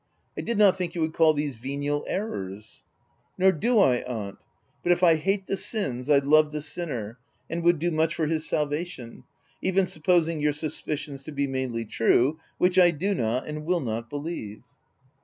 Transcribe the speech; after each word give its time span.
I 0.35 0.41
did 0.41 0.57
not 0.57 0.79
think 0.79 0.95
you 0.95 1.01
would 1.01 1.13
call 1.13 1.35
these 1.35 1.53
venial 1.57 2.03
errors!" 2.07 2.83
"Nor 3.37 3.51
do 3.51 3.77
I, 3.77 3.97
aunt; 3.97 4.39
but 4.81 4.91
if 4.91 5.03
I 5.03 5.13
hate 5.13 5.45
the 5.45 5.55
sins 5.55 6.07
T 6.07 6.19
love 6.21 6.51
the 6.51 6.61
sinner, 6.63 7.19
and 7.47 7.61
would 7.61 7.77
do 7.77 7.91
much 7.91 8.15
for 8.15 8.25
his 8.25 8.43
sal 8.49 8.65
vation, 8.65 9.25
even 9.61 9.85
supposing 9.85 10.41
your 10.41 10.53
suspicions 10.53 11.21
to 11.25 11.31
be 11.31 11.45
mainly 11.45 11.85
true— 11.85 12.39
which 12.57 12.79
I 12.79 12.89
do 12.89 13.13
not 13.13 13.45
and 13.45 13.63
will 13.63 13.79
not 13.81 14.09
be 14.09 14.17
lieve." 14.17 14.63